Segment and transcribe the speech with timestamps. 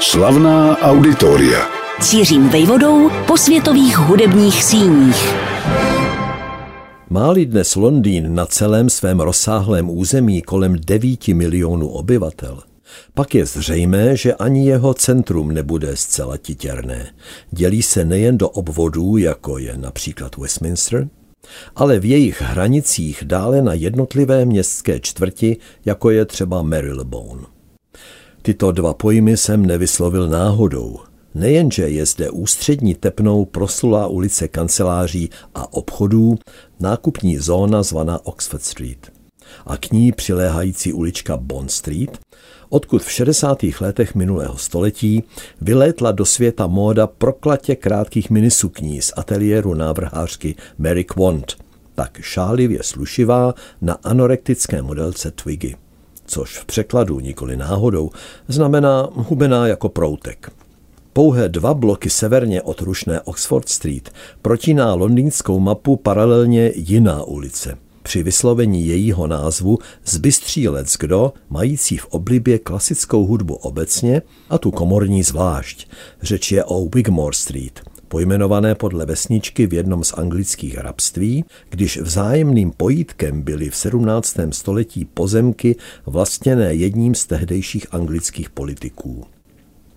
[0.00, 1.68] Slavná auditoria.
[2.00, 5.34] Cířím vejvodou po světových hudebních síních.
[7.10, 12.62] Máli dnes Londýn na celém svém rozsáhlém území kolem 9 milionů obyvatel,
[13.14, 17.06] pak je zřejmé, že ani jeho centrum nebude zcela titěrné.
[17.50, 21.08] Dělí se nejen do obvodů, jako je například Westminster,
[21.76, 27.55] ale v jejich hranicích dále na jednotlivé městské čtvrti, jako je třeba Marylebone.
[28.46, 30.98] Tyto dva pojmy jsem nevyslovil náhodou.
[31.34, 36.38] Nejenže je zde ústřední tepnou proslulá ulice kanceláří a obchodů,
[36.80, 39.12] nákupní zóna zvaná Oxford Street
[39.66, 42.18] a k ní přiléhající ulička Bond Street,
[42.68, 43.58] odkud v 60.
[43.80, 45.24] letech minulého století
[45.60, 51.56] vylétla do světa móda proklatě krátkých minisukní z ateliéru návrhářky Mary Quant,
[51.94, 55.76] tak šálivě slušivá na anorektické modelce Twiggy,
[56.26, 58.10] což v překladu nikoli náhodou
[58.48, 60.50] znamená hubená jako proutek.
[61.12, 64.10] Pouhé dva bloky severně od rušné Oxford Street
[64.42, 72.06] protíná londýnskou mapu paralelně jiná ulice– při vyslovení jejího názvu zbystří lec kdo, mající v
[72.06, 75.88] oblibě klasickou hudbu obecně a tu komorní zvlášť.
[76.22, 82.72] Řeč je o Wigmore Street, pojmenované podle vesničky v jednom z anglických hrabství, když vzájemným
[82.76, 84.36] pojítkem byly v 17.
[84.50, 85.76] století pozemky
[86.06, 89.24] vlastněné jedním z tehdejších anglických politiků.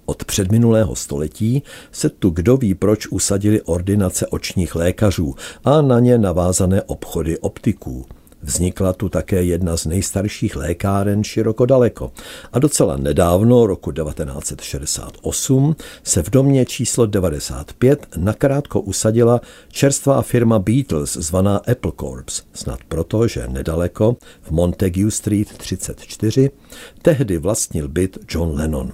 [0.06, 6.18] Od předminulého století se tu kdo ví proč usadili ordinace očních lékařů a na ně
[6.18, 8.06] navázané obchody optiků.
[8.42, 12.12] Vznikla tu také jedna z nejstarších lékáren široko daleko.
[12.54, 21.14] A docela nedávno, roku 1968, se v domě číslo 95 nakrátko usadila čerstvá firma Beatles
[21.14, 26.50] zvaná Apple Corps, snad proto, že nedaleko v Montague Street 34
[27.02, 28.92] tehdy vlastnil byt John Lennon.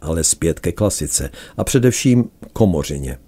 [0.00, 3.18] Ale zpět ke klasice a především komořině.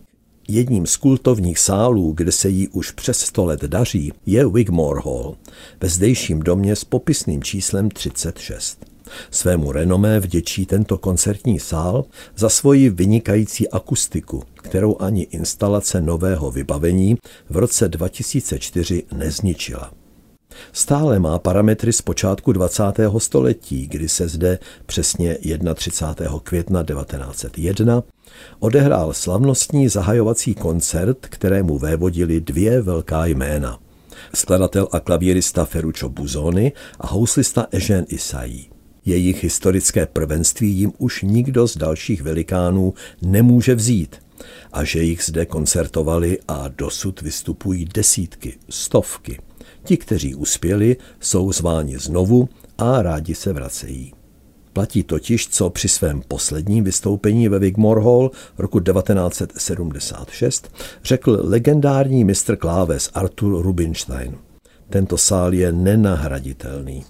[0.50, 5.36] Jedním z kultovních sálů, kde se jí už přes sto let daří, je Wigmore Hall,
[5.80, 8.86] ve zdejším domě s popisným číslem 36.
[9.30, 12.04] Svému renomé vděčí tento koncertní sál
[12.36, 17.16] za svoji vynikající akustiku, kterou ani instalace nového vybavení
[17.50, 19.92] v roce 2004 nezničila.
[20.72, 22.82] Stále má parametry z počátku 20.
[23.18, 25.38] století, kdy se zde přesně
[25.74, 26.40] 31.
[26.42, 28.02] května 1901
[28.58, 33.78] odehrál slavnostní zahajovací koncert, kterému vévodili dvě velká jména.
[34.34, 38.70] Skladatel a klavírista Ferruccio Buzoni a houslista Eugène Isaí.
[39.04, 44.16] Jejich historické prvenství jim už nikdo z dalších velikánů nemůže vzít
[44.72, 49.38] a že jich zde koncertovali a dosud vystupují desítky, stovky.
[49.84, 54.17] Ti, kteří uspěli, jsou zváni znovu a rádi se vracejí.
[54.78, 60.72] Platí totiž, co při svém posledním vystoupení ve Wigmore Hall roku 1976
[61.04, 64.38] řekl legendární mistr kláves Arthur Rubinstein.
[64.90, 67.04] Tento sál je nenahraditelný.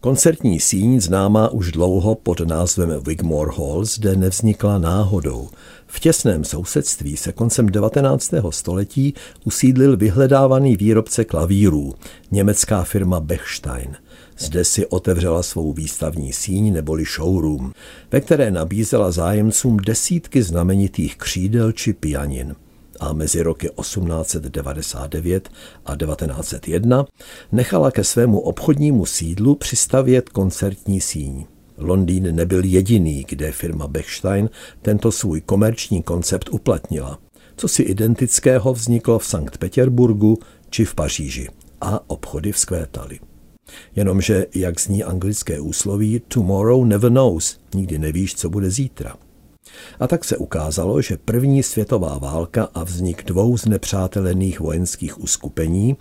[0.00, 5.48] Koncertní síň známá už dlouho pod názvem Wigmore Hall zde nevznikla náhodou.
[5.86, 8.30] V těsném sousedství se koncem 19.
[8.50, 9.14] století
[9.44, 11.94] usídlil vyhledávaný výrobce klavírů,
[12.30, 13.96] německá firma Bechstein.
[14.38, 17.72] Zde si otevřela svou výstavní síň neboli showroom,
[18.10, 22.54] ve které nabízela zájemcům desítky znamenitých křídel či pianin
[23.00, 25.48] a mezi roky 1899
[25.86, 27.06] a 1901
[27.52, 31.44] nechala ke svému obchodnímu sídlu přistavět koncertní síň.
[31.78, 34.50] Londýn nebyl jediný, kde firma Bechstein
[34.82, 37.18] tento svůj komerční koncept uplatnila.
[37.56, 40.38] Co si identického vzniklo v Sankt Petěrburgu
[40.70, 41.48] či v Paříži
[41.80, 43.18] a obchody vzkvétaly.
[43.96, 49.16] Jenomže, jak zní anglické úsloví, tomorrow never knows, nikdy nevíš, co bude zítra.
[50.00, 55.96] A tak se ukázalo, že první světová válka a vznik dvou znepřátelených vojenských uskupení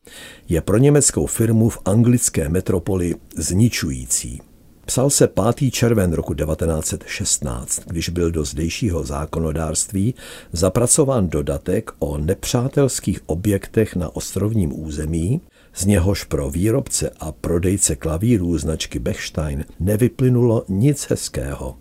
[0.50, 4.42] je pro německou firmu v anglické metropoli zničující.
[4.86, 5.72] Psal se 5.
[5.72, 10.16] červen roku 1916, když byl do zdejšího zákonodárství
[10.52, 15.42] zapracován dodatek o nepřátelských objektech na ostrovním území,
[15.76, 21.76] z něhož pro výrobce a prodejce klavírů značky Bechstein nevyplynulo nic hezkého.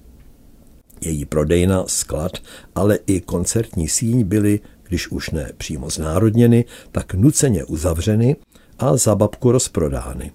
[1.00, 2.32] Její prodejna, sklad,
[2.74, 8.36] ale i koncertní síň byly, když už ne přímo znárodněny, tak nuceně uzavřeny
[8.78, 10.32] a za babku rozprodány.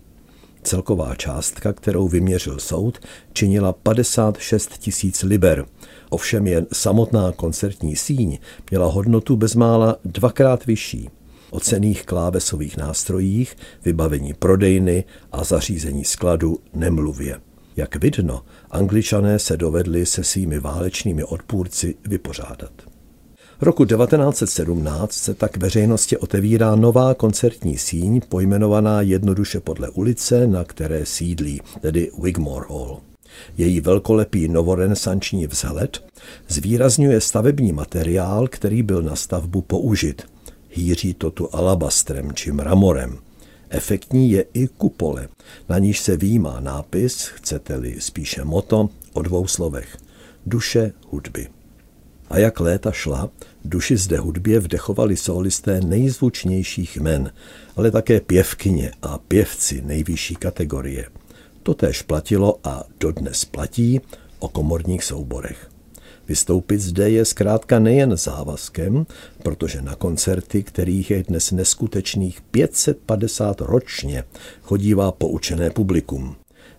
[0.64, 3.00] Celková částka, kterou vyměřil soud,
[3.34, 5.66] činila 56 tisíc liber.
[6.10, 8.38] Ovšem jen samotná koncertní síň
[8.70, 11.10] měla hodnotu bezmála dvakrát vyšší.
[11.50, 13.56] O cených klávesových nástrojích,
[13.86, 17.40] vybavení prodejny a zařízení skladu nemluvě.
[17.76, 18.42] Jak vidno,
[18.72, 22.72] angličané se dovedli se svými válečnými odpůrci vypořádat.
[23.62, 31.06] Roku 1917 se tak veřejnosti otevírá nová koncertní síň pojmenovaná jednoduše podle ulice, na které
[31.06, 33.00] sídlí, tedy Wigmore Hall.
[33.58, 36.04] Její velkolepý novorenesanční vzhled
[36.48, 40.37] zvýrazňuje stavební materiál, který byl na stavbu použit.
[40.78, 43.18] Hýří to tu alabastrem či mramorem.
[43.70, 45.28] Efektní je i kupole,
[45.70, 49.98] na níž se výjímá nápis, chcete-li spíše moto, o dvou slovech.
[50.46, 51.48] Duše hudby.
[52.30, 53.30] A jak léta šla,
[53.66, 57.32] duši zde hudbě vdechovali solisté nejzvučnějších men,
[57.76, 61.06] ale také pěvkyně a pěvci nejvyšší kategorie.
[61.64, 64.02] To též platilo a dodnes platí
[64.40, 65.77] o komorních souborech.
[66.28, 69.06] Vystoupit zde je zkrátka nejen závazkem,
[69.44, 74.24] protože na koncerty, kterých je dnes neskutečných 550 ročně,
[74.62, 76.36] chodívá poučené publikum.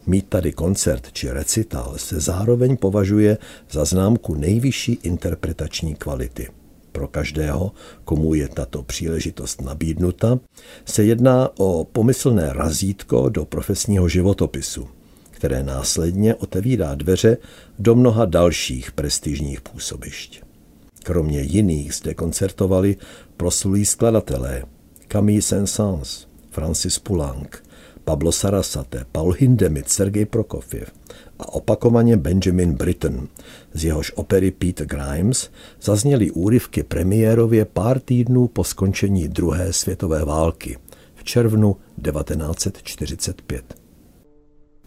[0.06, 3.38] Mít tady koncert či recital se zároveň považuje
[3.70, 6.48] za známku nejvyšší interpretační kvality.
[6.92, 7.72] Pro každého,
[8.04, 10.38] komu je tato příležitost nabídnuta,
[10.84, 14.88] se jedná o pomyslné razítko do profesního životopisu,
[15.38, 17.36] které následně otevírá dveře
[17.78, 20.42] do mnoha dalších prestižních působišť.
[21.02, 22.96] Kromě jiných zde koncertovali
[23.36, 24.62] proslulí skladatelé
[25.08, 27.48] Camille Saint-Saëns, Francis Poulenc,
[28.04, 30.90] Pablo Sarasate, Paul Hindemith, Sergej Prokofiev
[31.38, 33.28] a opakovaně Benjamin Britten,
[33.74, 35.50] z jehož opery Peter Grimes
[35.82, 40.78] zazněly úryvky premiérově pár týdnů po skončení druhé světové války
[41.14, 43.87] v červnu 1945.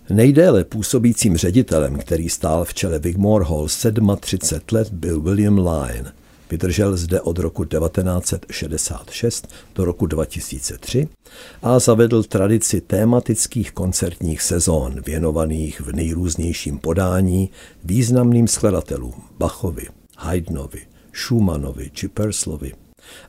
[0.09, 3.67] Nejdéle působícím ředitelem, který stál v čele Wigmore Hall
[4.19, 6.05] 37 let, byl William Lyon–
[6.51, 11.07] Vydržel zde od roku 1966 do roku 2003
[11.61, 17.49] a zavedl tradici tématických koncertních sezón věnovaných v nejrůznějším podání
[17.83, 19.87] významným skladatelům Bachovi,
[20.17, 20.81] Haydnovi,
[21.13, 22.73] Schumannovi či Perslovi,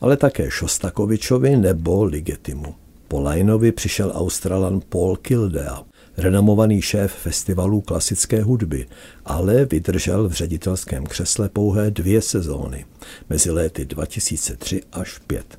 [0.00, 2.74] ale také Šostakovičovi nebo Ligetimu.
[3.08, 5.82] Po Lajnovi přišel Australan Paul Kildea,
[6.16, 8.86] renomovaný šéf festivalů klasické hudby,
[9.24, 12.84] ale vydržel v ředitelském křesle pouhé dvě sezóny,
[13.30, 15.58] mezi léty 2003 až 5.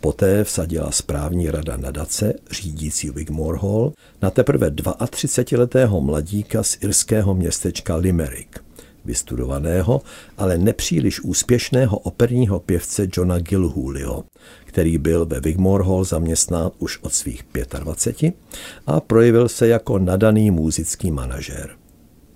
[0.00, 3.92] Poté vsadila správní rada nadace, řídící Wigmore Hall,
[4.22, 8.67] na teprve 32-letého mladíka z irského městečka Limerick,
[9.08, 10.00] vystudovaného,
[10.38, 14.24] ale nepříliš úspěšného operního pěvce Johna Gilhoolyho,
[14.64, 17.44] který byl ve Wigmore Hall zaměstnán už od svých
[17.80, 18.34] 25
[18.86, 21.70] a projevil se jako nadaný muzický manažer.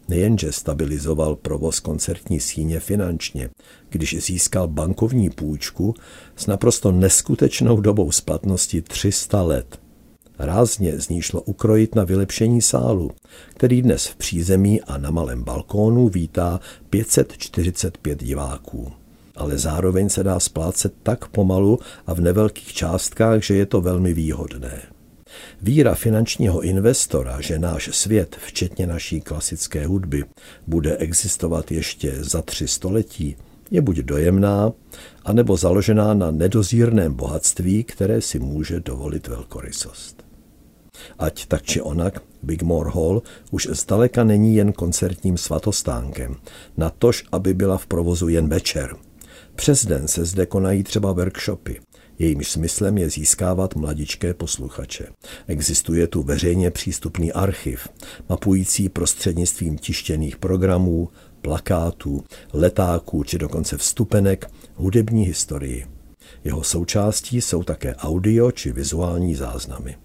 [0.08, 3.50] Nejenže stabilizoval provoz koncertní síně finančně,
[3.88, 5.94] když získal bankovní půjčku
[6.36, 9.81] s naprosto neskutečnou dobou splatnosti 300 let.
[10.44, 13.10] Rázně z ní šlo ukrojit na vylepšení sálu,
[13.48, 16.60] který dnes v přízemí a na malém balkónu vítá
[16.90, 18.92] 545 diváků
[19.36, 24.14] ale zároveň se dá splácet tak pomalu a v nevelkých částkách, že je to velmi
[24.14, 24.82] výhodné.
[25.62, 30.24] Víra finančního investora, že náš svět, včetně naší klasické hudby,
[30.66, 33.36] bude existovat ještě za tři století,
[33.70, 34.72] je buď dojemná,
[35.24, 40.31] anebo založená na nedozírném bohatství, které si může dovolit velkorysost.
[41.18, 46.36] Ať tak či onak, Bigmore Hall už zdaleka není jen koncertním svatostánkem,
[46.76, 48.96] natož, aby byla v provozu jen večer–
[49.54, 51.80] přes den se zde konají třeba workshopy.
[52.18, 55.06] Jejímž smyslem je získávat mladičké posluchače.
[55.46, 57.88] Existuje tu veřejně přístupný archiv,
[58.28, 61.08] mapující prostřednictvím tištěných programů,
[61.42, 65.86] plakátů, letáků či dokonce vstupenek hudební historii.
[66.44, 69.96] Jeho součástí jsou také audio či vizuální záznamy.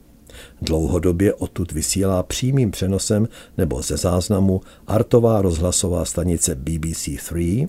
[0.61, 3.27] Dlouhodobě odtud vysílá přímým přenosem
[3.57, 7.67] nebo ze záznamu artová rozhlasová stanice BBC 3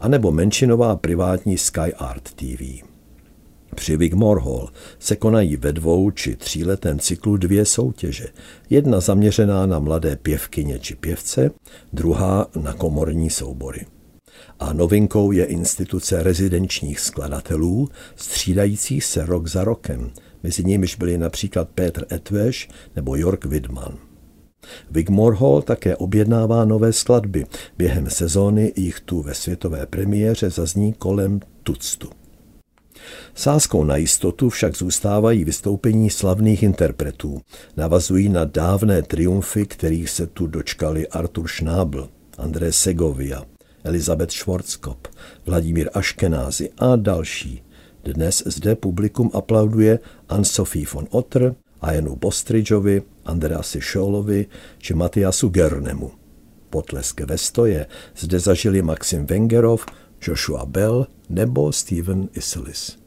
[0.00, 2.92] anebo menšinová privátní Sky Art TV.
[3.74, 8.26] Při Wigmore Hall se konají ve dvou či tříletém cyklu dvě soutěže.
[8.70, 11.50] Jedna zaměřená na mladé pěvkyně či pěvce,
[11.92, 13.86] druhá na komorní soubory.
[14.62, 20.10] A novinkou je instituce rezidenčních skladatelů, střídajících se rok za rokem.
[20.42, 23.98] Mezi nimiž byli například Petr Etveš nebo York Widman.
[24.90, 27.46] Wigmore Hall také objednává nové skladby.
[27.78, 32.08] Během sezóny jich tu ve světové premiéře zazní kolem tuctu.
[33.34, 37.40] Sázkou na jistotu však zůstávají vystoupení slavných interpretů.
[37.76, 43.44] Navazují na dávné triumfy, kterých se tu dočkali Artur Schnabel, André Segovia,
[43.84, 45.10] Elizabeth Schwarzkopf,
[45.46, 47.62] Vladimír Aškenázy a další.
[48.04, 49.98] Dnes zde publikum aplauduje
[50.28, 54.46] Anne-Sophie von Otter, a Janu Bostridgeovi, Andreasi Šolovi
[54.78, 56.10] či Matiasu Gernemu.
[56.70, 57.86] Potlesk ve stoje
[58.16, 59.84] zde zažili Maxim Wengerov,
[60.22, 63.01] Joshua Bell nebo Steven Isselis.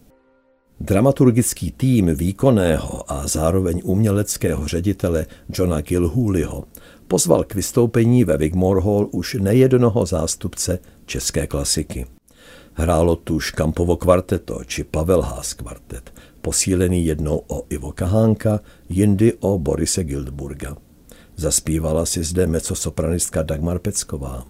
[0.79, 6.63] Dramaturgický tým výkonného a zároveň uměleckého ředitele Johna Gilhooleyho
[7.07, 12.05] pozval k vystoupení ve Wigmore Hall už nejednoho zástupce české klasiky.
[12.73, 19.59] Hrálo tu Škampovo kvarteto či Pavel Haas kvartet, posílený jednou o Ivo Kahánka, jindy o
[19.59, 20.77] Borise Gildburga.
[21.35, 24.45] Zaspívala si zde mecosopranistka Dagmar Pecková.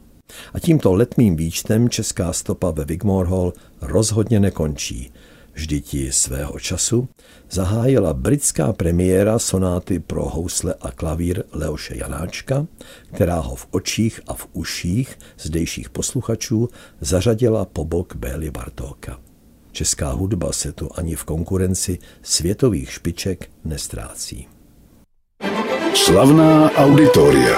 [0.53, 5.11] A tímto letmým výčtem česká stopa ve Wigmore Hall rozhodně nekončí.
[5.55, 7.07] Vždyť ji svého času
[7.49, 12.67] zahájila britská premiéra sonáty pro housle a klavír Leoše Janáčka,
[13.13, 16.69] která ho v očích a v uších zdejších posluchačů
[17.01, 19.19] zařadila po bok Béli Bartóka.
[19.71, 24.47] Česká hudba se tu ani v konkurenci světových špiček nestrácí.
[25.93, 27.57] Slavná auditoria.